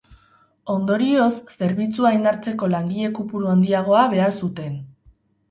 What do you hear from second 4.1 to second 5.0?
behar zuten.